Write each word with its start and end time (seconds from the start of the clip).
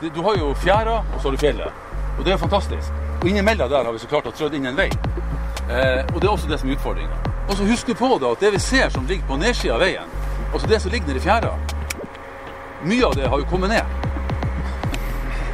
Du 0.00 0.22
har 0.22 0.36
jo 0.36 0.54
fjæra, 0.54 0.98
og 1.14 1.20
så 1.20 1.28
har 1.28 1.32
du 1.32 1.38
fjellet. 1.40 1.72
Og 2.18 2.24
det 2.24 2.32
er 2.32 2.36
fantastisk. 2.36 2.92
Og 3.20 3.28
innimellom 3.28 3.70
der 3.70 3.84
har 3.84 3.92
vi 3.92 3.98
så 3.98 4.06
klart 4.06 4.26
å 4.28 4.32
trødd 4.36 4.54
inn 4.58 4.66
en 4.68 4.76
vei. 4.76 4.90
Eh, 5.72 6.02
og 6.12 6.20
det 6.20 6.28
er 6.28 6.32
også 6.34 6.50
det 6.50 6.58
som 6.60 6.68
er 6.68 6.76
utfordringa. 6.76 7.16
Og 7.48 7.56
så 7.56 7.64
husk 7.64 7.92
på 7.96 8.10
da 8.20 8.32
at 8.34 8.44
det 8.44 8.50
vi 8.52 8.60
ser 8.60 8.90
som 8.92 9.06
ligger 9.08 9.24
på 9.26 9.38
nedsida 9.40 9.74
av 9.74 9.80
veien, 9.80 10.12
altså 10.52 10.68
det 10.68 10.82
som 10.82 10.92
ligger 10.92 11.08
nede 11.08 11.22
i 11.22 11.24
fjæra, 11.24 11.54
mye 12.84 13.06
av 13.06 13.16
det 13.16 13.30
har 13.32 13.40
jo 13.40 13.48
kommet 13.48 13.72
ned. 13.72 13.96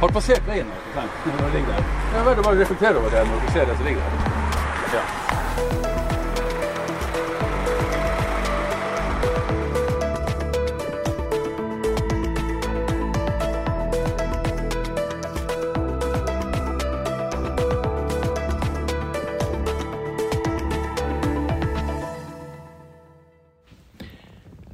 Har 0.01 0.11
passert 0.11 0.47
veien 0.47 0.67
nå? 0.67 1.05
Når 1.25 1.39
det 1.45 1.53
ligger 1.53 1.77
der? 1.77 1.87
Det 2.11 2.19
er 2.19 2.27
verdt 2.27 2.43
å 2.43 2.47
bare 2.49 2.59
reflektere 2.59 2.99
over 2.99 3.15
det 3.15 3.23
når 3.29 3.45
du 3.45 3.51
ser 3.55 3.71
det 3.71 3.77
som 3.79 3.87
ligger 3.87 4.03
der. 4.03 4.97
Ja. 4.97 5.42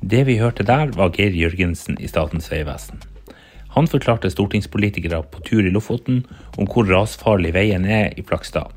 Det 0.10 0.24
vi 0.26 0.40
hørte 0.40 0.64
der, 0.66 0.90
var 0.98 1.12
Geir 1.14 1.36
Jørgensen 1.38 2.00
i 2.02 2.08
Statens 2.10 2.48
vegvesen. 2.50 2.98
Han 3.76 3.86
forklarte 3.86 4.32
stortingspolitikere 4.34 5.20
på 5.30 5.44
tur 5.46 5.68
i 5.68 5.70
Lofoten 5.70 6.24
om 6.58 6.66
hvor 6.66 6.88
rasfarlig 6.90 7.52
veien 7.54 7.86
er 7.86 8.16
i 8.18 8.24
Flakstad. 8.26 8.72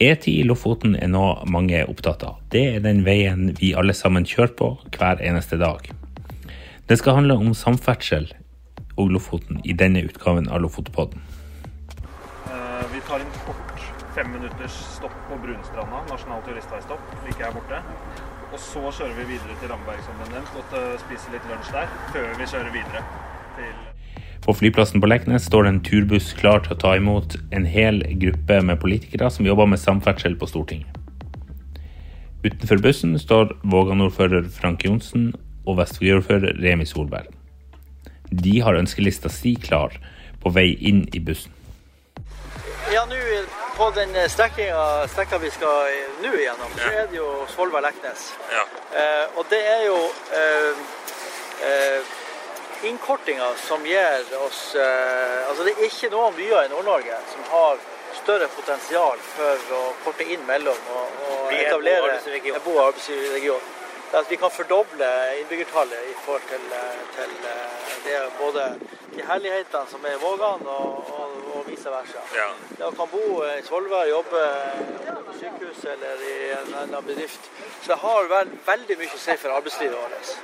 E10 0.00 0.34
i 0.34 0.44
Lofoten 0.44 0.98
er 0.98 1.08
nå 1.08 1.24
mange 1.48 1.80
opptatt 1.88 2.26
av. 2.26 2.36
Det 2.52 2.66
er 2.74 2.84
den 2.84 3.00
veien 3.06 3.54
vi 3.56 3.72
alle 3.72 3.96
sammen 3.96 4.28
kjører 4.28 4.52
på 4.58 4.68
hver 4.98 5.24
eneste 5.24 5.56
dag. 5.62 5.88
Det 6.90 6.98
skal 7.00 7.22
handle 7.22 7.38
om 7.40 7.56
samferdsel 7.56 8.28
og 9.00 9.14
Lofoten 9.16 9.62
i 9.64 9.72
denne 9.72 10.04
utgaven 10.04 10.50
av 10.52 10.60
Lofotpodden. 10.66 11.24
Eh, 12.50 12.84
Vi 12.92 13.00
tar 13.08 13.24
en 13.24 13.32
kort 13.46 13.99
fem 14.14 14.32
minutters 14.32 14.74
stopp 14.96 15.14
på 15.28 15.38
Brunstranda, 15.42 16.02
nasjonal 16.10 16.42
turistveistopp, 16.46 17.00
like 17.26 17.44
her 17.44 17.52
borte. 17.54 17.78
Og 18.50 18.58
så 18.58 18.82
kjører 18.82 19.14
vi 19.20 19.26
videre 19.34 19.56
til 19.60 19.70
Ramberg, 19.70 20.00
som 20.02 20.18
nevnt, 20.32 20.56
og 20.58 20.74
spiser 21.04 21.36
litt 21.36 21.46
lunsj 21.50 21.70
der, 21.74 21.92
før 22.14 22.32
vi 22.38 22.48
kjører 22.50 22.72
videre 22.74 23.04
til 23.58 23.76
På 24.42 24.54
flyplassen 24.56 25.02
på 25.02 25.10
Leknes 25.10 25.46
står 25.46 25.66
det 25.66 25.70
en 25.74 25.82
turbuss 25.86 26.32
klar 26.34 26.64
til 26.64 26.74
å 26.74 26.80
ta 26.80 26.94
imot 26.98 27.36
en 27.54 27.68
hel 27.68 28.00
gruppe 28.22 28.58
med 28.64 28.80
politikere 28.82 29.28
som 29.30 29.46
jobber 29.46 29.68
med 29.70 29.82
samferdsel 29.82 30.34
på 30.40 30.48
Stortinget. 30.48 30.96
Utenfor 32.40 32.80
bussen 32.80 33.18
står 33.20 33.52
Vågan-ordfører 33.68 34.48
Frank 34.48 34.86
Johnsen 34.88 35.34
og 35.68 35.76
Vestvåg-ordfører 35.78 36.56
Remi 36.64 36.88
Solberg. 36.88 37.28
De 38.32 38.58
har 38.64 38.78
ønskelista 38.80 39.28
si 39.28 39.54
klar 39.60 39.92
på 40.40 40.54
vei 40.56 40.70
inn 40.80 41.04
i 41.12 41.20
bussen. 41.20 41.52
Ja, 42.90 43.04
nå 43.06 43.20
på 43.80 43.90
den 43.90 44.30
strekkinga, 44.30 45.08
strekka 45.08 45.38
vi 45.38 45.50
skal 45.50 45.92
nå 46.22 46.32
igjennom, 46.36 46.72
så 46.76 46.88
er 47.00 47.06
det 47.08 47.16
jo 47.16 47.28
Svolvær-Leknes. 47.48 48.26
Eh, 48.92 49.38
og 49.40 49.46
det 49.48 49.60
er 49.74 49.86
jo 49.86 49.96
eh, 50.36 50.82
eh, 51.68 52.10
innkortinga 52.90 53.48
som 53.62 53.86
gir 53.86 54.34
oss 54.44 54.74
eh, 54.74 55.48
Altså 55.48 55.64
det 55.64 55.72
er 55.78 55.86
ikke 55.88 56.10
noen 56.12 56.36
byer 56.36 56.66
i 56.66 56.72
Nord-Norge 56.74 57.22
som 57.32 57.48
har 57.54 57.80
større 58.20 58.48
potensial 58.52 59.16
for 59.32 59.74
å 59.78 59.82
korte 60.04 60.28
inn 60.28 60.44
mellom 60.48 60.76
og, 60.96 61.20
og 61.30 61.52
etablere 61.56 62.18
en 62.18 62.64
bo- 62.64 62.76
og 62.76 62.90
arbeidsregion. 62.90 63.64
Det 64.10 64.16
er 64.18 64.24
at 64.24 64.30
vi 64.30 64.36
kan 64.42 64.50
fordoble 64.50 65.08
innbyggertallet 65.40 66.00
i 66.10 66.14
forhold 66.24 66.46
til, 66.50 66.64
eh, 66.78 67.02
til 67.16 67.30
eh, 67.50 67.74
det 68.06 68.16
både 68.40 68.62
de 69.14 69.22
herlighetene 69.30 69.86
som 69.92 70.06
er 70.08 70.16
i 70.16 70.22
Vågan, 70.24 70.64
og, 70.66 70.88
og, 71.18 71.36
og 71.54 71.60
vice 71.70 71.92
versa. 71.94 72.22
Det 72.78 72.88
å 72.88 72.90
kan 72.98 73.10
bo 73.12 73.22
i 73.46 73.60
Svolvær, 73.68 74.08
jobbe 74.10 74.42
på 75.28 75.36
sykehus 75.38 75.84
eller 75.94 76.24
i 76.26 76.34
en 76.56 76.74
annen 76.82 77.06
bedrift. 77.06 77.46
Så 77.82 77.92
det 77.92 78.00
har 78.02 78.30
vel, 78.34 78.50
veldig 78.66 78.96
mye 78.98 79.14
å 79.14 79.22
si 79.26 79.36
for 79.42 79.58
arbeidslivet 79.60 79.94
vårt. 79.94 80.34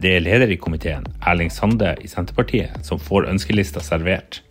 Det 0.00 0.14
er 0.16 0.22
leder 0.22 0.54
i 0.54 0.56
komiteen, 0.56 1.04
Erling 1.26 1.50
Sande 1.52 1.96
i 2.00 2.08
Senterpartiet, 2.08 2.78
som 2.86 3.02
får 3.10 3.26
ønskelista 3.32 3.82
servert. 3.84 4.44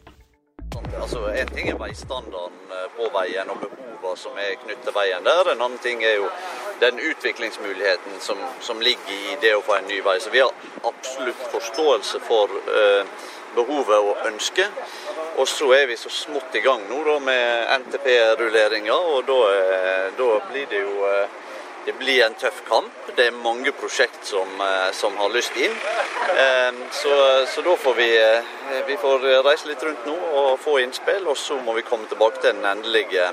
Altså, 1.00 1.24
En 1.32 1.48
ting 1.56 1.72
er 1.72 1.80
veistandarden 1.80 2.76
eh, 2.76 2.90
på 2.98 3.08
veien 3.16 3.50
og 3.50 3.64
behovene 3.64 4.18
som 4.20 4.36
er 4.38 4.60
knyttet 4.62 4.84
til 4.86 4.96
veien 4.96 5.26
der. 5.26 5.54
En 5.54 5.64
annen 5.64 5.80
ting 5.84 6.04
er 6.04 6.20
jo 6.20 6.28
den 6.80 7.00
utviklingsmuligheten 7.00 8.20
som, 8.20 8.38
som 8.62 8.82
ligger 8.82 9.14
i 9.14 9.38
det 9.42 9.56
å 9.56 9.62
få 9.66 9.76
en 9.80 9.90
ny 9.90 10.00
vei. 10.06 10.20
Så 10.20 10.32
vi 10.34 10.40
har 10.40 10.52
absolutt 10.84 11.44
forståelse 11.52 12.22
for 12.28 12.54
eh, 12.76 13.04
behovet 13.56 14.00
og 14.00 14.26
ønsket. 14.30 14.72
Og 15.40 15.48
så 15.48 15.70
er 15.76 15.86
vi 15.88 15.98
så 15.98 16.12
smått 16.12 16.56
i 16.56 16.64
gang 16.64 16.82
nå 16.90 17.04
da 17.06 17.20
med 17.24 17.70
NTP-rulleringa, 17.84 18.96
og 18.96 19.28
da, 19.28 19.38
eh, 19.56 20.08
da 20.18 20.32
blir 20.50 20.68
det 20.72 20.82
jo 20.84 21.06
eh, 21.08 21.38
det 21.86 21.96
blir 21.98 22.26
en 22.26 22.36
tøff 22.36 22.60
kamp. 22.68 22.92
Det 23.16 23.30
er 23.30 23.38
mange 23.44 23.72
prosjekt 23.72 24.28
som, 24.28 24.50
eh, 24.62 24.90
som 24.94 25.16
har 25.18 25.32
lyst 25.36 25.56
inn. 25.58 25.76
Eh, 26.36 26.72
Så, 26.92 27.14
så 27.48 27.62
da 27.62 27.76
får 27.78 27.94
vi, 27.96 28.10
vi 28.88 28.96
får 28.98 29.24
reise 29.46 29.68
litt 29.70 29.84
rundt 29.84 30.06
nå 30.06 30.16
og 30.42 30.60
få 30.60 30.80
innspill, 30.82 31.28
og 31.28 31.38
så 31.38 31.56
må 31.64 31.74
vi 31.78 31.86
komme 31.86 32.08
tilbake 32.10 32.42
til 32.42 32.56
den 32.58 32.66
endelige 32.66 33.30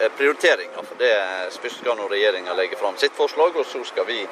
eh, 0.00 0.10
prioriteringa. 0.18 0.82
For 0.88 1.00
det 1.00 1.12
skal 1.54 1.98
nå 1.98 2.08
regjeringa 2.10 2.56
legge 2.58 2.78
fram 2.80 2.96
sitt 3.00 3.14
forslag, 3.16 3.56
og 3.56 3.66
så 3.68 3.84
skal 3.86 4.08
vi 4.08 4.22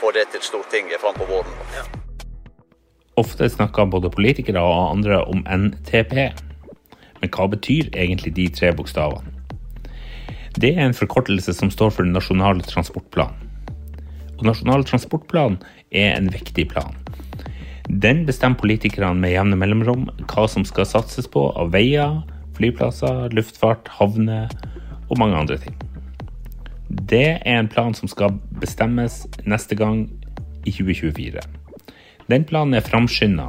få 0.00 0.12
det 0.16 0.28
til 0.34 0.44
Stortinget 0.44 1.02
fram 1.02 1.18
på 1.18 1.28
våren. 1.28 1.98
Ofte 3.20 3.50
snakker 3.52 3.90
både 3.90 4.12
politikere 4.12 4.62
og 4.64 4.94
andre 4.94 5.20
om 5.28 5.44
NTP. 5.44 6.14
Men 7.20 7.32
hva 7.34 7.46
betyr 7.52 7.90
egentlig 7.92 8.32
de 8.38 8.48
tre 8.54 8.72
bokstavene? 8.76 9.36
Det 10.56 10.72
er 10.74 10.88
en 10.88 10.96
forkortelse 10.96 11.52
som 11.54 11.70
står 11.70 11.92
for 11.94 12.08
Nasjonal 12.08 12.62
transportplan. 12.66 13.36
Og 14.38 14.46
Nasjonal 14.48 14.82
transportplan 14.88 15.60
er 15.92 16.16
en 16.16 16.30
viktig 16.32 16.66
plan. 16.72 16.96
Den 17.90 18.24
bestemmer 18.26 18.58
politikerne 18.58 19.18
med 19.18 19.34
jevne 19.34 19.58
mellomrom 19.58 20.08
hva 20.30 20.46
som 20.50 20.64
skal 20.66 20.88
satses 20.88 21.28
på 21.30 21.48
av 21.58 21.72
veier, 21.74 22.20
flyplasser, 22.58 23.28
luftfart, 23.36 23.88
havner 23.98 24.50
og 25.10 25.18
mange 25.18 25.36
andre 25.36 25.58
ting. 25.58 25.76
Det 27.10 27.38
er 27.44 27.58
en 27.58 27.68
plan 27.70 27.94
som 27.94 28.08
skal 28.10 28.34
bestemmes 28.60 29.24
neste 29.46 29.76
gang 29.78 30.06
i 30.66 30.72
2024. 30.74 31.42
Den 32.30 32.44
planen 32.46 32.74
er 32.78 32.86
framskynda 32.86 33.48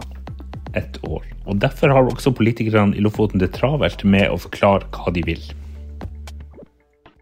et 0.78 1.00
år, 1.04 1.26
og 1.46 1.62
derfor 1.62 1.92
har 1.92 2.08
også 2.08 2.32
politikerne 2.32 2.96
i 2.98 3.02
Lofoten 3.04 3.42
det 3.42 3.52
travelt 3.58 4.04
med 4.04 4.30
å 4.32 4.38
forklare 4.40 4.88
hva 4.94 5.12
de 5.14 5.24
vil. 5.28 5.42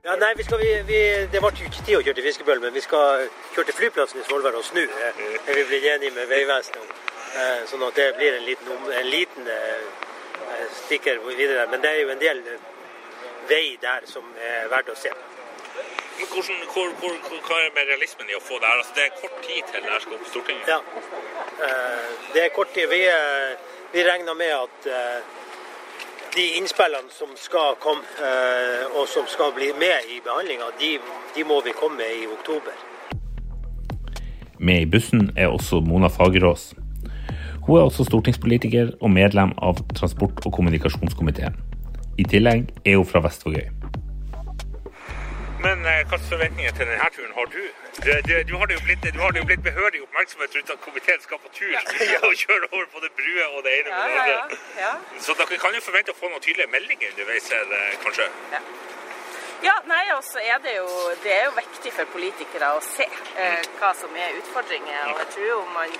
Ja, 0.05 0.15
nei, 0.17 0.31
vi 0.37 0.43
skal, 0.45 0.61
vi, 0.61 0.69
vi, 0.89 0.99
Det 1.29 1.41
ble 1.41 1.49
ikke 1.53 1.83
tid 1.85 1.97
å 1.99 2.01
kjøre 2.01 2.17
til 2.17 2.25
Fiskebøl, 2.25 2.61
men 2.63 2.73
vi 2.73 2.81
skal 2.81 3.27
kjøre 3.53 3.67
til 3.69 3.77
flyplassen 3.77 4.21
i 4.21 4.25
Svolvær 4.25 4.55
og 4.57 4.65
snu. 4.65 4.81
eh, 4.81 5.19
Er 5.45 5.53
vi 5.59 5.65
blitt 5.69 5.85
enige 5.85 6.15
med 6.15 6.29
Vegvesenet 6.31 6.79
om. 6.81 6.87
Eh, 7.37 7.59
Sånn 7.69 7.83
at 7.85 7.99
det 7.99 8.07
blir 8.17 8.37
en 8.39 8.45
liten, 8.47 8.71
en 9.01 9.09
liten 9.11 9.45
eh, 9.53 9.83
eh, 10.49 10.65
stikker 10.85 11.19
videre. 11.27 11.67
Men 11.69 11.83
det 11.83 11.91
er 11.91 12.01
jo 12.01 12.09
en 12.15 12.23
del 12.23 12.41
eh, 12.41 12.63
vei 13.49 13.77
der 13.81 14.05
som 14.05 14.23
er 14.37 14.69
verdt 14.71 14.93
å 14.93 14.97
se. 14.99 15.11
Men 16.19 16.27
hvordan, 16.33 16.63
hvor, 16.73 16.87
hvor, 16.99 17.13
hva 17.47 17.57
er 17.63 17.75
med 17.75 17.87
realismen 17.91 18.27
i 18.31 18.35
å 18.35 18.41
få 18.43 18.57
det 18.59 18.67
her? 18.67 18.79
Altså, 18.81 18.95
det 18.97 19.05
er 19.07 19.13
kort 19.21 19.37
tid 19.45 19.61
til 19.71 19.83
det 19.85 19.91
her 19.93 20.01
skal 20.03 20.17
opp 20.17 20.23
på 20.25 20.31
Stortinget. 20.33 20.67
Ja. 20.67 20.79
Eh, 21.67 22.09
Det 22.33 22.41
er 22.43 22.49
kort 22.55 22.73
tid. 22.75 22.89
Vi, 22.91 23.01
eh, 23.07 23.53
vi 23.93 24.03
regner 24.03 24.35
med 24.35 24.51
at 24.57 24.89
eh, 24.97 25.19
de 26.35 26.45
innspillene 26.59 27.09
som 27.09 27.31
skal 27.39 27.79
komme, 27.85 28.03
eh, 28.19 28.83
og 28.99 29.07
som 29.07 29.25
skal 29.31 29.55
bli 29.55 29.71
med 29.79 30.11
i 30.11 30.19
behandlinga, 30.25 30.67
de, 30.81 30.91
de 31.35 31.47
må 31.47 31.61
vi 31.65 31.71
komme 31.79 31.97
med 32.03 32.11
i 32.23 32.27
oktober. 32.27 32.75
Med 34.59 34.81
i 34.81 34.91
bussen 34.91 35.31
er 35.37 35.47
også 35.47 35.79
Mona 35.87 36.11
Fagerås. 36.11 36.73
Hun 37.63 37.77
er 37.79 37.87
også 37.87 38.03
stortingspolitiker 38.03 38.91
og 38.99 39.11
medlem 39.11 39.55
av 39.57 39.79
transport- 39.95 40.43
og 40.45 40.51
kommunikasjonskomiteen. 40.53 41.55
I 42.19 42.23
tillegg 42.27 42.67
er 42.85 42.97
hun 42.99 43.07
fra 43.07 43.21
Vestvågøy. 43.23 43.67
Men 45.63 45.85
eh, 45.91 46.01
hvilke 46.07 46.17
forventninger 46.31 46.73
til 46.75 46.87
denne 46.89 47.07
turen 47.15 47.31
har 47.37 47.47
du? 47.55 47.63
Du, 48.03 48.09
du, 48.27 48.33
du, 48.49 48.53
har 48.59 48.65
det 48.69 48.75
jo 48.77 48.81
blitt, 48.87 49.07
du 49.15 49.19
har 49.23 49.31
det 49.31 49.39
jo 49.41 49.47
blitt 49.51 49.63
behørig 49.69 50.01
oppmerksomhet 50.05 50.55
rundt 50.55 50.69
at 50.75 50.81
komiteen 50.87 51.21
skal 51.25 51.39
på 51.43 51.49
tur 51.57 51.73
og 52.27 52.33
kjøre 52.43 52.67
over 52.75 52.85
både 52.95 53.09
bruer 53.19 53.47
og 53.55 53.63
det 53.65 53.73
ene 53.79 53.89
med 53.95 54.03
det 54.11 54.19
andre. 54.19 54.59
Ja. 54.83 54.93
Så 55.25 55.35
dere 55.39 55.59
kan 55.63 55.75
jo 55.77 55.81
forvente 55.87 56.15
å 56.15 56.19
få 56.21 56.31
noen 56.31 56.43
tydelige 56.47 56.71
meldinger 56.75 57.11
underveis 57.13 57.51
eh, 57.55 57.91
kanskje? 58.05 58.27
Ja, 59.67 59.75
nei, 59.91 60.03
også 60.15 60.39
er 60.39 60.59
det, 60.63 60.75
jo, 60.81 60.87
det 61.23 61.35
er 61.35 61.45
jo 61.49 61.55
viktig 61.59 61.91
for 61.97 62.15
politikere 62.15 62.71
å 62.75 62.83
se 62.83 63.07
eh, 63.07 63.63
hva 63.79 63.91
som 64.01 64.15
er 64.15 64.39
utfordringer. 64.39 65.11
Og 65.11 65.23
jeg 65.23 65.31
tror 65.35 65.49
jo 65.53 65.61
man 65.75 65.99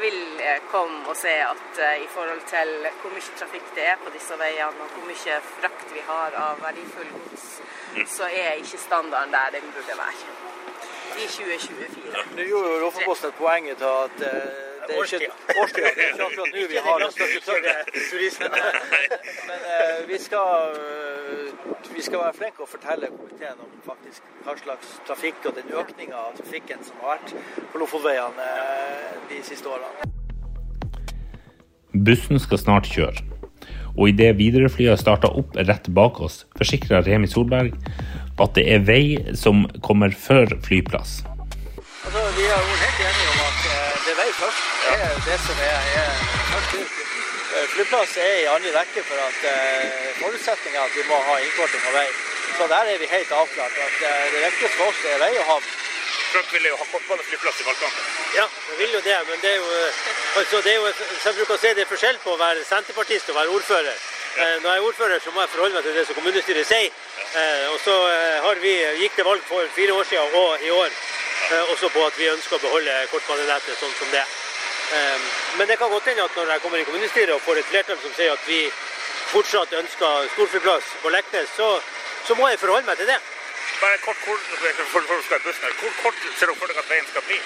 vil 0.00 0.40
eh, 0.40 0.60
komme 0.70 1.08
og 1.08 1.16
se 1.16 1.34
at 1.52 1.80
eh, 1.86 2.02
i 2.04 2.08
forhold 2.14 2.42
til 2.50 2.72
hvor 3.00 3.14
mye 3.14 3.38
trafikk 3.40 3.70
det 3.76 3.86
er 3.92 3.96
på 4.04 4.12
disse 4.14 4.38
veiene, 4.40 4.84
og 4.84 4.92
hvor 4.94 5.06
mye 5.08 5.38
frakt 5.54 5.94
vi 5.94 6.02
har 6.08 6.36
av 6.46 6.62
verdifull 6.62 7.10
gods, 7.16 7.46
så 8.16 8.28
er 8.28 8.60
ikke 8.60 8.78
standarden 8.78 9.32
der 9.34 9.56
den 9.56 9.72
burde 9.74 9.98
være. 10.02 10.28
I 11.14 11.26
2024. 11.30 12.22
Nå 12.36 12.46
gjorde 12.50 12.70
jo 12.72 12.78
Lofoposten 12.84 13.30
et 13.30 13.36
poeng 13.38 13.68
av 13.74 13.84
at 14.04 14.24
eh, 14.28 14.62
det 14.86 14.96
er 14.96 15.04
ikke 15.04 15.60
årstida. 15.60 15.90
Det 15.94 16.02
er 16.04 16.08
ikke 16.12 16.24
akkurat 16.24 16.54
nå 16.54 16.66
vi 16.68 16.80
har 16.86 16.98
den 17.04 17.12
største 17.12 17.74
turisten. 18.10 18.56
Men 19.48 20.08
vi, 20.08 20.18
skal, 20.18 20.74
vi 21.94 22.02
skal 22.02 22.20
være 22.24 22.34
flinke 22.38 22.64
og 22.64 22.68
fortelle 22.68 23.10
komiteen 23.12 23.60
om 23.62 23.70
faktisk 23.86 24.24
hva 24.44 24.56
slags 24.58 24.96
trafikk 25.08 25.46
og 25.50 25.58
den 25.58 25.70
økninga 25.74 26.16
av 26.18 26.34
trafikken 26.38 26.82
som 26.86 26.98
har 27.02 27.18
vært 27.18 27.34
på 27.72 27.82
Lofotveiene 27.82 28.48
uh, 28.48 29.14
de 29.30 29.38
siste 29.46 29.70
årene. 29.70 30.10
Bussen 31.94 32.42
skal 32.42 32.58
snart 32.58 32.90
kjøre. 32.90 33.22
Og 33.94 34.10
idet 34.10 34.34
Widerøe-flyet 34.40 34.98
starter 34.98 35.36
opp 35.38 35.54
rett 35.54 35.86
bak 35.94 36.18
oss, 36.24 36.42
forsikrer 36.58 37.06
Remi 37.06 37.30
Solberg 37.30 37.76
at 38.42 38.56
det 38.58 38.64
er 38.74 38.82
vei 38.82 39.04
som 39.38 39.62
kommer 39.86 40.10
før 40.10 40.56
flyplass. 40.66 41.22
Altså, 42.04 42.24
vi 42.36 42.48
er 42.50 42.58
jo 42.58 42.74
helt 42.82 43.00
enige 43.06 43.30
om 43.30 43.40
at 43.46 43.62
eh, 43.70 43.94
det 44.02 44.12
er 44.12 44.18
vei 44.18 44.30
først. 44.42 44.68
Det 44.82 44.98
er 45.06 45.24
det 45.30 45.40
som 45.46 45.64
er, 45.70 45.80
er 46.02 46.12
først 46.50 46.78
ut. 46.82 47.03
Eh, 47.54 47.66
flyplass 47.70 48.16
er 48.18 48.36
i 48.42 48.46
andre 48.50 48.70
rekke 48.74 49.02
for 49.06 49.20
at 49.22 49.42
uh, 49.46 50.06
forutsetningen 50.18 50.78
er 50.80 50.88
at 50.88 50.94
vi 50.98 51.04
må 51.06 51.18
ha 51.28 51.36
innkorting 51.38 51.84
av 51.86 51.94
vei. 51.94 52.08
Så 52.56 52.66
der 52.72 52.90
er 52.90 52.98
vi 52.98 53.06
helt 53.12 53.30
avklart. 53.30 53.76
at 53.84 54.00
uh, 54.02 54.24
Det 54.32 54.40
viktigste 54.42 54.78
for 54.78 54.90
oss 54.90 55.04
er 55.10 55.20
vei 55.22 55.30
og 55.38 55.46
havn. 55.52 55.68
Trump 56.32 56.50
ville 56.56 56.72
jo 56.72 56.80
ha 56.80 56.88
kortbaneflyplass 56.90 57.60
i 57.62 57.68
valgkampen. 57.68 58.08
Ja, 58.34 58.48
vi 58.70 58.80
vil 58.82 58.96
jo 58.96 59.04
det. 59.06 59.20
Men 59.30 59.38
det 59.44 59.52
er 59.52 59.56
jo, 59.62 59.70
altså 60.40 60.62
det 60.66 60.72
er 60.72 60.80
jo 60.80 60.92
som 61.22 61.38
bruker 61.38 61.54
å 61.54 61.62
si, 61.62 61.74
det 61.78 61.84
er 61.84 61.90
forskjell 61.92 62.18
på 62.24 62.34
å 62.34 62.40
være 62.42 62.66
senterpartist 62.66 63.30
og 63.30 63.38
være 63.38 63.54
ordfører. 63.58 64.02
Ja. 64.34 64.48
Når 64.64 64.70
jeg 64.70 64.80
er 64.80 64.86
ordfører, 64.88 65.20
så 65.22 65.30
må 65.30 65.44
jeg 65.44 65.52
forholde 65.52 65.78
meg 65.78 65.86
til 65.86 65.94
det 65.94 66.08
som 66.08 66.18
kommunestyret 66.18 66.66
sier. 66.66 67.02
Og 67.70 67.76
så 67.84 67.94
har 68.48 68.58
vi, 68.64 68.72
gikk 69.04 69.14
til 69.14 69.28
valg 69.28 69.46
for 69.46 69.70
fire 69.76 69.94
år 69.94 70.08
siden 70.10 70.34
og 70.40 70.64
i 70.66 70.72
år 70.74 70.96
også 71.70 71.92
på 71.94 72.02
at 72.02 72.18
vi 72.18 72.32
ønsker 72.32 72.58
å 72.58 72.64
beholde 72.66 72.98
kortbanenettet 73.12 73.78
sånn 73.78 73.94
som 74.00 74.10
det. 74.10 74.24
Men 75.58 75.68
det 75.68 75.78
kan 75.78 75.90
godt 75.90 76.08
hende 76.10 76.24
at 76.24 76.36
når 76.36 76.50
jeg 76.52 76.62
kommer 76.62 76.78
i 76.78 76.86
kommunestyret 76.88 77.34
og 77.34 77.40
får 77.46 77.60
et 77.60 77.70
flertall 77.70 77.98
som 78.02 78.12
sier 78.16 78.32
at 78.32 78.48
vi 78.48 78.60
fortsatt 79.34 79.72
ønsker 79.80 80.28
storflyplass 80.34 80.90
på 81.02 81.12
Leknes, 81.14 81.48
så, 81.56 81.68
så 82.26 82.34
må 82.38 82.48
jeg 82.50 82.60
forholde 82.62 82.86
meg 82.90 82.98
til 83.00 83.08
det. 83.12 83.20
Bare 83.80 83.98
kort, 84.06 84.18
hvor, 84.24 84.38
for, 84.60 84.82
for, 84.92 85.00
for 85.28 85.38
bussen 85.46 85.64
her. 85.66 85.72
hvor 85.80 85.92
kort 86.02 86.18
ser 86.38 86.46
dere 86.46 86.56
for 86.60 86.70
dere 86.70 86.84
at 86.84 86.90
veien 86.90 87.06
skal 87.10 87.24
bli? 87.28 87.38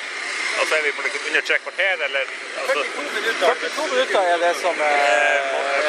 Altså 0.61 0.75
Er 0.79 0.83
vi 0.83 0.93
på 0.97 1.03
liksom 1.05 1.27
under 1.29 1.43
tre 1.49 1.57
kvarter, 1.65 1.97
eller? 2.07 2.25
Altså... 2.61 2.79
42 2.97 3.15
minutter. 3.19 3.47
42 3.47 3.89
minutter 3.93 4.21
er 4.33 4.39
det 4.45 4.55
som 4.63 4.81
er, 4.93 5.37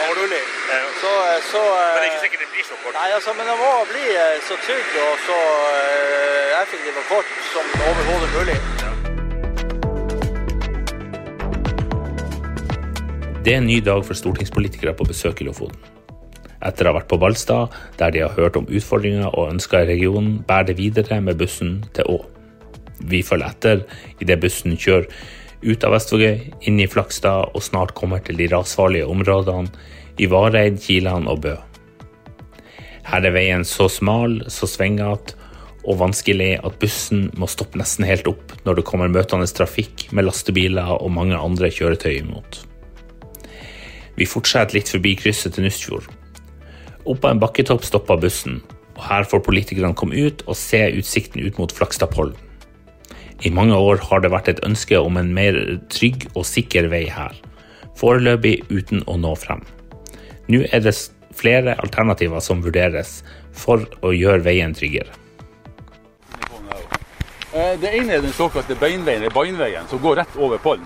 er 0.02 0.16
mulig. 0.22 0.44
Så, 1.02 1.12
så, 1.52 1.62
men 1.94 1.96
det 1.96 2.04
er 2.04 2.10
ikke 2.12 2.26
sikkert 2.26 2.44
det 2.46 2.52
blir 2.54 2.68
så 2.72 2.76
kort? 2.84 2.94
Nei, 3.00 3.10
altså, 3.18 3.34
men 3.38 3.48
det 3.50 3.56
må 3.64 3.72
bli 3.94 4.06
så 4.50 4.60
trygg 4.68 5.00
og 5.06 5.16
så 5.30 5.40
effektiv 6.64 7.02
og 7.02 7.10
kort 7.14 7.34
som 7.54 7.66
overhodet 7.88 8.30
mulig. 8.38 8.79
Det 13.50 13.56
er 13.56 13.64
en 13.64 13.66
ny 13.66 13.80
dag 13.82 14.04
for 14.06 14.14
stortingspolitikere 14.14 14.92
på 14.94 15.08
besøk 15.10 15.40
i 15.42 15.46
Lofoten. 15.48 15.80
Etter 16.62 16.86
å 16.86 16.92
ha 16.92 17.00
vært 17.00 17.08
på 17.10 17.18
Valstad, 17.18 17.74
der 17.98 18.12
de 18.14 18.22
har 18.22 18.36
hørt 18.36 18.60
om 18.60 18.68
utfordringer 18.70 19.32
og 19.32 19.56
ønsker 19.56 19.88
i 19.88 19.88
regionen, 19.90 20.36
bærer 20.46 20.68
det 20.68 20.76
videre 20.78 21.18
med 21.26 21.40
bussen 21.40 21.80
til 21.98 22.12
Å. 22.14 22.20
Vi 23.10 23.24
følger 23.26 23.50
etter 23.50 23.82
idet 24.22 24.38
bussen 24.44 24.78
kjører 24.78 25.10
ut 25.66 25.88
av 25.88 25.96
Vestvågøy, 25.96 26.46
inn 26.70 26.78
i 26.78 26.86
Flakstad 26.94 27.58
og 27.58 27.66
snart 27.66 27.96
kommer 27.98 28.22
til 28.22 28.38
de 28.38 28.52
rasfarlige 28.54 29.10
områdene 29.10 29.74
i 30.22 30.30
Vareid, 30.30 30.78
Kilan 30.86 31.26
og 31.26 31.42
Bø. 31.48 31.58
Her 33.10 33.26
er 33.26 33.34
veien 33.34 33.66
så 33.66 33.90
smal, 33.90 34.44
så 34.46 34.70
svingete 34.70 35.40
og 35.90 36.04
vanskelig 36.06 36.60
at 36.62 36.78
bussen 36.78 37.32
må 37.34 37.50
stoppe 37.50 37.82
nesten 37.82 38.06
helt 38.06 38.30
opp 38.30 38.60
når 38.70 38.78
det 38.78 38.90
kommer 38.94 39.10
møtende 39.10 39.50
trafikk 39.50 40.12
med 40.14 40.30
lastebiler 40.30 41.00
og 41.02 41.16
mange 41.18 41.34
andre 41.50 41.74
kjøretøy 41.74 42.20
imot. 42.20 42.68
Vi 44.20 44.28
fortsetter 44.28 44.76
litt 44.76 44.92
forbi 44.92 45.16
krysset 45.16 45.56
til 45.56 45.64
Nustfjord, 45.64 46.10
Oppå 47.10 47.30
en 47.30 47.40
bakketopp 47.42 47.86
stoppa 47.88 48.18
bussen, 48.20 48.60
og 48.98 49.04
her 49.08 49.26
får 49.26 49.42
politikerne 49.46 49.96
komme 49.98 50.20
ut 50.20 50.44
og 50.46 50.58
se 50.60 50.82
utsikten 51.00 51.42
ut 51.42 51.58
mot 51.58 51.72
Flakstadpollen. 51.74 52.36
I 53.48 53.50
mange 53.56 53.78
år 53.80 54.02
har 54.10 54.20
det 54.20 54.34
vært 54.34 54.50
et 54.52 54.60
ønske 54.68 55.00
om 55.00 55.16
en 55.18 55.32
mer 55.34 55.56
trygg 55.90 56.28
og 56.34 56.44
sikker 56.46 56.90
vei 56.92 57.06
her, 57.10 57.32
foreløpig 57.98 58.58
uten 58.68 59.06
å 59.08 59.16
nå 59.18 59.32
frem. 59.40 59.64
Nå 60.52 60.66
er 60.68 60.84
det 60.84 60.94
flere 61.40 61.78
alternativer 61.80 62.44
som 62.44 62.62
vurderes 62.66 63.22
for 63.56 63.88
å 64.04 64.12
gjøre 64.12 64.44
veien 64.44 64.76
tryggere. 64.76 65.16
Eh, 67.50 67.74
det 67.82 67.96
ene 67.96 68.20
er 68.20 68.22
den 68.22 68.36
såkalte 68.36 68.76
beinveien, 68.78 69.24
eller 69.24 69.34
beinveien, 69.34 69.88
som 69.90 70.04
går 70.04 70.20
rett 70.22 70.38
over 70.38 70.60
pollen. 70.62 70.86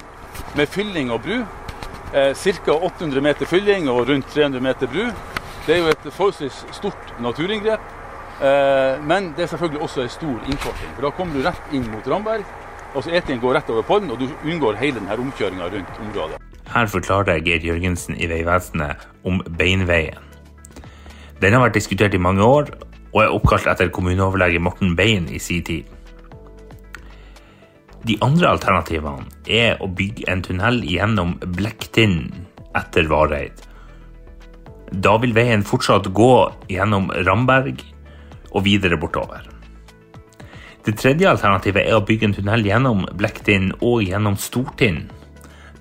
Med 0.55 0.69
fylling 0.69 1.09
og 1.11 1.25
bru. 1.25 1.41
Ca. 2.13 2.73
800 2.77 3.21
meter 3.25 3.49
fylling 3.49 3.89
og 3.89 4.07
rundt 4.09 4.29
300 4.29 4.61
meter 4.61 4.87
bru. 4.87 5.07
Det 5.65 5.75
er 5.75 5.79
jo 5.81 5.91
et 5.93 6.07
forholdsvis 6.13 6.65
stort 6.77 7.13
naturinngrep. 7.23 7.81
Eh, 8.41 8.99
men 9.05 9.31
det 9.37 9.45
er 9.45 9.51
selvfølgelig 9.53 9.81
også 9.81 10.01
en 10.01 10.09
stor 10.09 10.49
innkorting. 10.49 10.91
For 10.95 11.05
da 11.05 11.11
kommer 11.15 11.37
du 11.37 11.45
rett 11.45 11.73
inn 11.73 11.85
mot 11.91 12.07
Ramberg. 12.07 12.45
altså 12.95 13.09
E10 13.09 13.39
går 13.41 13.55
rett 13.55 13.69
over 13.69 13.81
pollen, 13.81 14.11
og 14.11 14.19
du 14.19 14.27
unngår 14.45 14.75
hele 14.77 14.99
denne 14.99 15.15
omkjøringa 15.17 15.63
rundt 15.63 15.99
området. 15.99 16.37
Her 16.73 16.85
forklarer 16.85 17.39
Geir 17.41 17.65
Jørgensen 17.65 18.15
i 18.21 18.27
Vegvesenet 18.29 19.07
om 19.25 19.41
Beinveien. 19.57 20.21
Den 21.41 21.53
har 21.53 21.63
vært 21.65 21.73
diskutert 21.73 22.13
i 22.13 22.21
mange 22.21 22.43
år, 22.43 22.69
og 23.13 23.23
er 23.23 23.33
oppkalt 23.33 23.65
etter 23.67 23.89
kommuneoverlege 23.89 24.61
Morten 24.61 24.95
Bein 24.95 25.25
i 25.29 25.39
sin 25.39 25.63
tid. 25.63 25.89
De 28.03 28.17
andre 28.25 28.49
alternativene 28.55 29.29
er 29.47 29.77
å 29.79 29.87
bygge 29.87 30.27
en 30.31 30.41
tunnel 30.43 30.81
gjennom 30.83 31.37
Blekktind 31.55 32.33
etter 32.75 33.07
Vareid 33.07 33.69
da 34.93 35.15
vil 35.17 35.33
veien 35.33 35.63
fortsatt 35.65 36.11
gå 36.13 36.33
gjennom 36.69 37.09
Ramberg 37.25 37.81
og 38.53 38.63
videre 38.67 38.99
bortover. 39.01 39.41
Det 40.83 40.97
tredje 40.99 41.29
alternativet 41.29 41.87
er 41.87 41.97
å 41.97 42.05
bygge 42.05 42.29
en 42.29 42.35
tunnel 42.37 42.65
gjennom 42.67 43.05
Blekktind 43.17 43.77
og 43.81 44.03
gjennom 44.05 44.37
Stortind. 44.37 45.07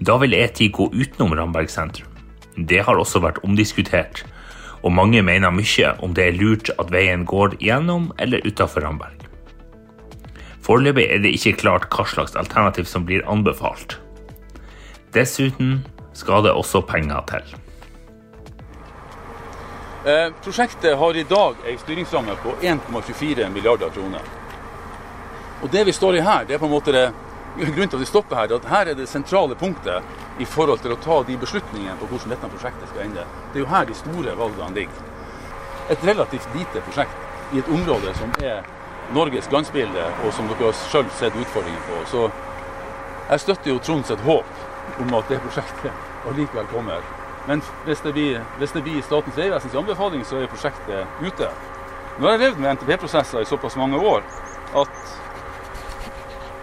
Da 0.01 0.17
vil 0.23 0.37
E10 0.39 0.71
gå 0.73 0.89
utenom 0.95 1.35
Ramberg 1.37 1.71
sentrum. 1.71 2.09
Det 2.57 2.83
har 2.87 2.99
også 2.99 3.21
vært 3.23 3.43
omdiskutert, 3.45 4.25
og 4.83 4.95
mange 4.95 5.23
mener 5.23 5.53
mye 5.55 5.93
om 6.03 6.15
det 6.15 6.27
er 6.29 6.39
lurt 6.39 6.73
at 6.79 6.91
veien 6.93 7.27
går 7.29 7.59
gjennom 7.61 8.11
eller 8.19 8.45
utafor 8.47 8.87
Ramberg. 8.87 9.22
Foreløpig 10.62 11.09
er 11.11 11.19
det 11.23 11.32
ikke 11.35 11.56
klart 11.64 11.88
hva 11.91 12.05
slags 12.06 12.37
alternativ 12.38 12.87
som 12.87 13.06
blir 13.06 13.25
anbefalt. 13.31 13.97
Dessuten 15.14 15.81
skal 16.14 16.44
det 16.46 16.53
også 16.55 16.84
penger 16.87 17.25
til. 17.31 17.56
Eh, 20.06 20.29
prosjektet 20.44 20.98
har 20.98 21.17
i 21.17 21.27
dag 21.27 21.67
en 21.67 21.79
styringsramme 21.79 22.37
på 22.43 22.55
1,24 22.60 23.48
milliarder 23.51 23.91
kroner. 23.91 24.22
Og 25.63 25.70
Det 25.70 25.84
vi 25.87 25.93
står 25.93 26.17
i 26.17 26.20
her, 26.20 26.44
det 26.44 26.55
er 26.55 26.58
på 26.58 26.67
en 26.67 26.75
måte 26.75 26.93
det, 26.93 27.13
grunnen 27.56 27.89
til 27.89 27.96
at 27.96 28.01
vi 28.01 28.10
stopper 28.10 28.37
her, 28.37 28.55
at 28.55 28.65
her 28.65 28.91
er 28.91 28.94
det 28.98 29.08
sentrale 29.08 29.55
punktet 29.55 30.03
i 30.39 30.44
forhold 30.44 30.82
til 30.82 30.94
å 30.94 30.98
ta 30.98 31.22
de 31.22 31.37
beslutningene 31.39 31.94
på 32.01 32.06
hvordan 32.10 32.34
dette 32.34 32.51
prosjektet 32.55 32.91
skal 32.91 33.05
ende. 33.06 33.27
Det 33.53 33.60
er 33.60 33.65
jo 33.67 33.70
her 33.70 33.87
de 33.87 33.94
store 33.94 34.34
valgene 34.39 34.75
ligger. 34.75 35.10
Et 35.91 36.06
relativt 36.06 36.55
lite 36.55 36.82
prosjekt 36.87 37.55
i 37.55 37.58
et 37.58 37.69
område 37.69 38.15
som 38.19 38.34
er 38.43 38.63
Norges 39.15 39.49
glansbilde, 39.49 40.05
og 40.25 40.33
som 40.33 40.49
dere 40.49 40.71
har 40.71 40.79
sjøl 40.89 41.09
sett 41.19 41.37
utfordringer 41.37 41.83
på. 41.89 41.99
Så 42.13 42.29
jeg 43.31 43.45
støtter 43.45 43.73
jo 43.73 43.81
Trond 43.83 44.07
sitt 44.09 44.23
håp 44.27 45.01
om 45.03 45.15
at 45.19 45.29
det 45.31 45.41
prosjektet 45.45 46.29
allikevel 46.29 46.71
kommer. 46.73 47.05
Men 47.47 47.63
hvis 47.85 48.01
det 48.05 48.13
blir, 48.15 48.41
hvis 48.59 48.73
det 48.73 48.85
blir 48.87 49.03
Statens 49.03 49.37
vegvesens 49.37 49.75
anbefaling, 49.75 50.25
så 50.25 50.39
er 50.39 50.51
prosjektet 50.51 51.23
ute. 51.23 51.51
Nå 52.19 52.27
har 52.29 52.37
jeg 52.37 52.45
levd 52.45 52.63
med 52.63 52.77
NTP-prosesser 52.77 53.43
i 53.43 53.49
såpass 53.49 53.77
mange 53.81 53.99
år 53.99 54.25
at 54.79 54.99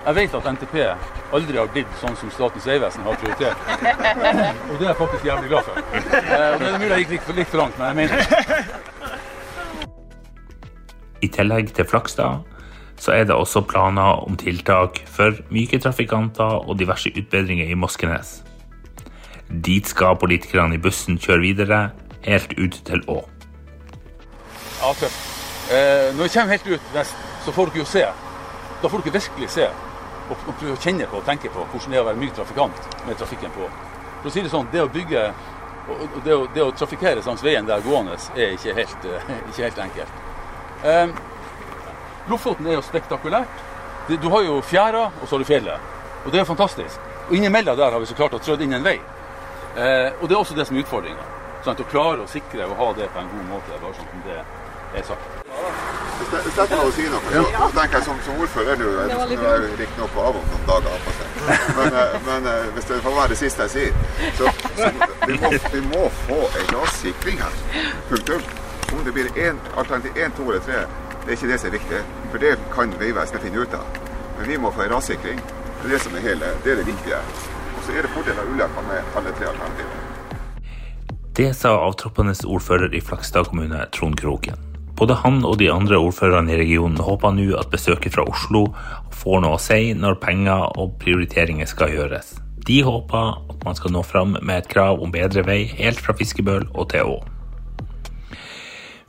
jeg 0.05 0.15
vet 0.15 0.35
at 0.37 0.45
NTP 0.53 0.75
aldri 1.35 1.57
har 1.59 1.71
blitt 1.73 1.97
sånn 2.01 2.15
som 2.17 2.31
Statens 2.33 2.65
vegvesen 2.69 3.05
har 3.05 3.17
prioritert. 3.21 3.65
Og 4.69 4.77
det 4.79 4.85
er 4.85 4.91
jeg 4.91 4.99
faktisk 5.01 5.27
jævlig 5.27 5.51
glad 5.51 5.67
for. 5.67 5.81
Eh, 5.99 6.47
og 6.53 6.63
det 6.63 6.69
er 6.69 6.79
mulig 6.79 6.93
jeg 6.95 7.09
gikk 7.11 7.33
litt 7.37 7.51
for 7.51 7.61
langt, 7.61 7.77
men 7.77 7.91
jeg 7.91 7.97
mener 7.99 8.23
det. 8.23 9.08
I 11.21 11.27
tillegg 11.27 11.73
til 11.75 11.87
Flakstad 11.87 12.45
så 12.99 13.13
er 13.15 13.23
det 13.23 13.35
også 13.35 13.61
planer 13.63 14.19
om 14.27 14.35
tiltak 14.37 14.99
for 15.07 15.37
myke 15.55 15.79
trafikanter 15.79 16.59
og 16.67 16.79
diverse 16.79 17.11
utbedringer 17.15 17.71
i 17.71 17.77
Moskenes. 17.79 18.41
Dit 19.49 19.87
skal 19.87 20.19
politikerne 20.19 20.75
i 20.75 20.81
bussen 20.83 21.17
kjøre 21.17 21.41
videre, 21.41 21.79
helt 22.27 22.51
ut 22.59 22.75
til 22.85 23.03
Å. 23.07 23.21
Ja. 24.79 24.91
Eh, 25.69 26.09
når 26.15 26.23
vi 26.23 26.33
kommer 26.33 26.55
helt 26.57 26.67
ut 26.67 26.91
vest, 26.93 27.15
så 27.45 27.53
får 27.55 27.71
dere 27.71 27.83
jo 27.83 27.87
se. 27.87 28.03
Da 28.81 28.91
får 28.91 29.05
dere 29.05 29.19
virkelig 29.19 29.49
se 29.55 29.69
og, 30.29 30.49
og 30.49 30.65
å 30.73 30.75
kjenne 30.79 31.07
på 31.09 31.19
og 31.19 31.25
tenke 31.27 31.51
på 31.53 31.63
hvordan 31.71 31.93
det 31.93 31.99
er 31.99 32.03
å 32.03 32.09
være 32.09 32.21
myk 32.21 32.35
trafikant 32.37 32.99
med 33.07 33.17
trafikken 33.19 33.55
på. 33.55 33.69
For 34.19 34.29
å 34.29 34.33
si 34.33 34.43
Det 34.43 34.51
sånn, 34.51 34.69
det 34.73 34.83
å 34.83 34.91
bygge 34.91 35.29
og 35.89 36.19
det 36.23 36.35
å, 36.35 36.41
det 36.53 36.61
å 36.63 36.71
trafikkere 36.77 37.23
langs 37.25 37.41
veien 37.41 37.65
der 37.65 37.81
gående 37.81 38.17
er 38.35 38.53
ikke 38.53 38.75
helt, 38.77 39.07
uh, 39.09 39.31
ikke 39.49 39.63
helt 39.63 39.79
enkelt. 39.87 40.28
Eh, 40.83 41.09
Lofoten 42.29 42.67
er 42.67 42.77
jo 42.77 42.81
spektakulært. 42.85 43.65
Du 44.09 44.29
har 44.29 44.41
jo 44.45 44.61
fjæra, 44.61 45.07
og 45.21 45.27
så 45.27 45.35
har 45.35 45.43
du 45.43 45.45
fjellet. 45.49 45.89
Og 46.25 46.31
det 46.31 46.39
er 46.41 46.45
fantastisk. 46.45 46.99
Og 47.29 47.35
innimellom 47.35 47.77
der 47.77 47.91
har 47.91 47.99
vi 47.99 48.05
så 48.09 48.15
klart 48.17 48.33
å 48.37 48.39
trødd 48.41 48.61
inn 48.65 48.73
en 48.77 48.85
vei. 48.85 48.99
Eh, 49.75 50.09
og 50.21 50.29
det 50.29 50.35
er 50.35 50.39
også 50.39 50.57
det 50.57 50.65
som 50.67 50.77
er 50.77 50.85
utfordringa. 50.85 51.25
Sånn 51.65 51.81
å 51.81 51.89
klare 51.91 52.23
å 52.23 52.29
sikre 52.29 52.65
og 52.69 52.77
ha 52.79 52.93
det 52.97 53.09
på 53.13 53.21
en 53.21 53.29
god 53.33 53.45
måte. 53.49 53.81
bare 53.81 53.93
sånn 53.97 54.09
som 54.13 54.23
det 54.25 54.39
er 54.99 55.05
sagt. 55.05 55.35
Hvis 56.19 56.57
jeg 56.57 56.67
får 56.69 56.81
å 56.83 56.91
si 56.93 57.05
noe, 57.09 57.43
så 57.57 57.67
tenker 57.75 57.97
jeg 57.97 58.05
som, 58.05 58.17
som 58.25 58.41
ordfører 58.43 58.79
nå 58.79 58.89
Nå 58.91 59.19
er 59.25 59.61
jeg 59.63 59.77
riktignok 59.79 60.11
på 60.13 60.25
om 60.29 60.39
noen 60.39 60.65
dager 60.67 61.03
på 61.05 61.13
seg. 61.17 61.37
Men, 61.77 61.99
eh, 62.01 62.17
men 62.27 62.49
eh, 62.53 62.71
hvis 62.75 62.89
det 62.89 63.01
får 63.05 63.19
være 63.19 63.33
det 63.33 63.39
siste 63.39 63.67
jeg 63.67 63.75
sier, 63.75 64.33
så, 64.37 64.51
så 64.77 64.89
vi, 65.27 65.37
må, 65.39 65.53
vi 65.75 65.83
må 65.87 66.09
få 66.25 66.41
en 66.49 66.73
rassikring 66.75 67.39
her. 67.43 67.61
Punktum. 68.11 68.43
Om 68.93 69.03
det 69.05 69.11
blir 69.11 69.29
en, 69.47 69.59
alternativ 69.75 70.11
1, 70.15 70.31
2 70.37 70.51
eller 70.51 70.59
tre, 70.65 70.79
det 71.25 71.31
er 71.31 71.37
ikke 71.37 71.51
det 71.51 71.57
som 71.61 71.69
er 71.69 71.75
viktig. 71.77 71.99
For 72.31 72.41
det 72.41 72.53
kan 72.73 72.93
Vegvesenet 72.99 73.43
finne 73.45 73.61
ut 73.61 73.75
av. 73.77 73.85
Men 74.39 74.49
vi 74.49 74.57
må 74.57 74.71
få 74.73 74.85
en 74.85 74.93
rassikring. 74.95 75.41
Det 75.81 75.85
er 75.85 75.93
det 75.93 75.99
som 76.05 76.15
er 76.17 76.25
hele, 76.25 76.53
det 76.63 76.73
er 76.73 76.81
det 76.81 76.87
viktige. 76.87 77.19
Og 77.75 77.83
så 77.85 77.93
er 77.93 78.07
det 78.07 78.13
fordeler 78.15 78.41
og 78.43 78.55
ulemper 78.55 78.87
med 78.89 79.19
alle 79.19 79.35
tre 79.37 79.51
alternativene. 79.51 80.07
Det 81.37 81.51
sa 81.55 81.75
avtroppende 81.85 82.33
ordfører 82.45 82.97
i 82.97 83.01
Flakstad 83.01 83.47
kommune, 83.51 83.85
Trond 83.95 84.17
Kroken. 84.19 84.57
Både 84.99 85.15
han 85.21 85.45
og 85.47 85.59
de 85.61 85.69
andre 85.71 85.95
ordførerne 85.95 86.51
i 86.51 86.59
regionen 86.59 86.99
håper 86.99 87.31
nå 87.31 87.53
at 87.61 87.69
besøket 87.71 88.17
fra 88.17 88.25
Oslo 88.27 88.65
får 89.21 89.45
noe 89.45 89.55
å 89.55 89.61
si 89.63 89.93
når 89.95 90.17
penger 90.19 90.65
og 90.75 90.97
prioriteringer 90.99 91.69
skal 91.69 91.93
gjøres. 91.95 92.33
De 92.67 92.81
håper 92.83 93.37
at 93.53 93.63
man 93.63 93.77
skal 93.77 93.95
nå 93.95 94.03
fram 94.03 94.35
med 94.41 94.55
et 94.57 94.67
krav 94.67 94.99
om 94.99 95.13
bedre 95.13 95.45
vei 95.47 95.61
helt 95.77 96.01
fra 96.03 96.17
Fiskebøl 96.17 96.67
og 96.73 96.89
til 96.91 97.15
Å. 97.15 97.38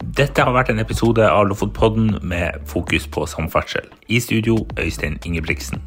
Dette 0.01 0.41
har 0.41 0.55
vært 0.57 0.71
en 0.73 0.81
episode 0.81 1.27
av 1.29 1.45
Lofotpodden 1.51 2.15
med 2.25 2.63
fokus 2.69 3.05
på 3.13 3.27
samferdsel. 3.29 3.85
I 4.09 4.21
studio 4.25 4.63
Øystein 4.81 5.19
Ingebrigtsen. 5.29 5.83